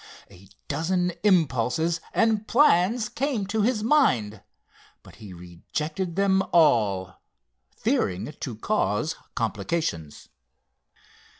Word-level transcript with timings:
A 0.31 0.49
dozen 0.67 1.11
impulses 1.23 2.01
and 2.11 2.47
plans 2.47 3.07
came 3.07 3.45
to 3.45 3.61
his 3.61 3.83
mind, 3.83 4.41
but 5.03 5.17
he 5.17 5.31
rejected 5.31 6.15
them 6.15 6.41
all, 6.51 7.21
fearing 7.77 8.33
to 8.39 8.55
cause 8.55 9.15
complications. 9.35 10.29